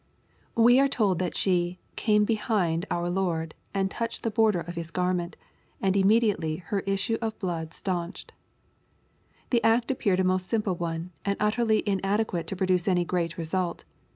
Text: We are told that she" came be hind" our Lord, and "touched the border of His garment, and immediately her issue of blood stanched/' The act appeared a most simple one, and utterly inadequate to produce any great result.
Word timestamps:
We 0.55 0.79
are 0.79 0.87
told 0.87 1.19
that 1.19 1.37
she" 1.37 1.77
came 1.95 2.25
be 2.25 2.33
hind" 2.33 2.87
our 2.89 3.07
Lord, 3.07 3.53
and 3.71 3.91
"touched 3.91 4.23
the 4.23 4.31
border 4.31 4.61
of 4.61 4.73
His 4.73 4.89
garment, 4.89 5.37
and 5.79 5.95
immediately 5.95 6.55
her 6.55 6.79
issue 6.87 7.19
of 7.21 7.37
blood 7.37 7.69
stanched/' 7.69 8.31
The 9.51 9.63
act 9.63 9.91
appeared 9.91 10.19
a 10.19 10.23
most 10.23 10.47
simple 10.47 10.73
one, 10.73 11.11
and 11.23 11.37
utterly 11.39 11.87
inadequate 11.87 12.47
to 12.47 12.55
produce 12.55 12.87
any 12.87 13.05
great 13.05 13.37
result. 13.37 13.85